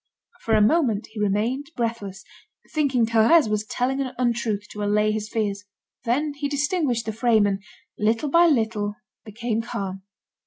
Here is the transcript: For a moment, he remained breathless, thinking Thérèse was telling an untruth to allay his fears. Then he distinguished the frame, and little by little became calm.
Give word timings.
For 0.39 0.55
a 0.55 0.63
moment, 0.63 1.09
he 1.11 1.19
remained 1.19 1.69
breathless, 1.77 2.23
thinking 2.73 3.05
Thérèse 3.05 3.47
was 3.47 3.67
telling 3.67 4.01
an 4.01 4.13
untruth 4.17 4.65
to 4.71 4.81
allay 4.81 5.11
his 5.11 5.29
fears. 5.29 5.63
Then 6.05 6.33
he 6.33 6.49
distinguished 6.49 7.05
the 7.05 7.13
frame, 7.13 7.45
and 7.45 7.63
little 7.99 8.29
by 8.31 8.47
little 8.47 8.95
became 9.23 9.61
calm. 9.61 10.01